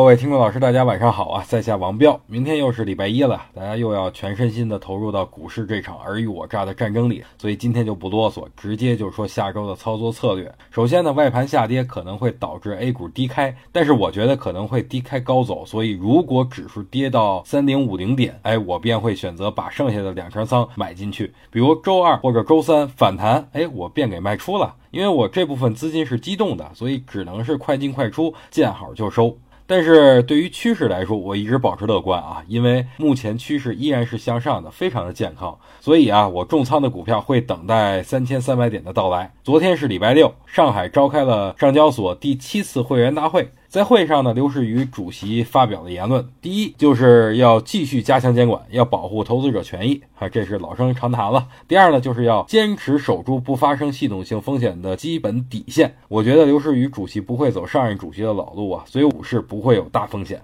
[0.00, 1.44] 各位听众老师，大家晚上好啊！
[1.46, 10.50] 在下王彪，明天又是礼拜一了，大家又要全身心的投入到股市这场尔虞我诈的战争里，所以今天就不啰嗦，直接就说下周的操作策略。
[10.70, 21.30] 首先呢，外盘下跌可能会导致 A 股低开，但是我觉得可能会低开高走，所以如果指数跌到三零五零点，哎，我便会选择把剩下的两成仓买进去。
[21.50, 29.36] 比如周二或者周三反弹，哎，我便给卖出了，因为我这部分资金是机动的，所以只能是快进快出，见好就收。
[29.70, 35.56] 但是对于趋势来说，我一直保持乐观啊，因为目前趋势依然是向上的，非常的健康。
[35.80, 39.32] 所以啊，我重仓的股票会等待三千三百点的到来。
[39.44, 43.48] 昨天是礼拜六，上海召开了上交所第七次会员大会。
[43.70, 51.46] 在会上呢，刘士余主席发表的言论，第一就是要继续加强监管，要保护投资者权益啊，这是老生常谈了。
[51.68, 55.94] 第二呢，就是要坚持守住不发生系统性风险的基本底线。
[56.08, 60.42] 我觉得刘士余主席不会走上任主席的老路啊，所以股市不会有大风险。